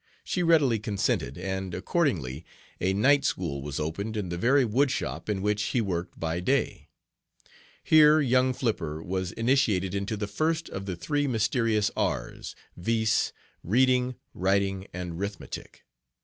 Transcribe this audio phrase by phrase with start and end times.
[0.23, 2.43] She readily consented, and, accordingly,
[2.79, 6.89] a night School was opened in the very woodshop in which he worked by day.
[7.83, 13.31] Here young Flipper was initiated into the first of the three mysterious R's, viz.,
[13.63, 15.83] "reading 'riting and 'rithmetic."